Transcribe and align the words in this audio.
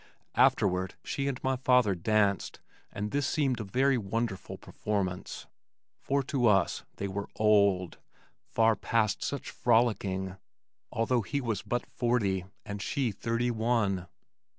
Afterward 0.33 0.95
she 1.03 1.27
and 1.27 1.39
my 1.43 1.55
father 1.55 1.93
danced 1.93 2.59
and 2.91 3.11
this 3.11 3.27
seemed 3.27 3.59
a 3.59 3.63
very 3.63 3.99
wonderful 3.99 4.57
performance, 4.57 5.45
for 5.99 6.23
to 6.23 6.47
us 6.47 6.83
they 6.95 7.07
were 7.07 7.29
"old" 7.35 7.99
far 8.47 8.75
past 8.75 9.21
such 9.23 9.51
frolicking, 9.51 10.37
although 10.91 11.21
he 11.21 11.39
was 11.39 11.61
but 11.61 11.85
forty 11.85 12.45
and 12.65 12.81
she 12.81 13.11
thirty 13.11 13.51
one! 13.51 14.07